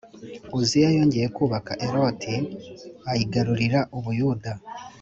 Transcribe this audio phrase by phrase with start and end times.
[0.57, 2.45] Uziya yongeye kubaka Eloti u
[3.11, 4.51] ayigarurira u Buyuda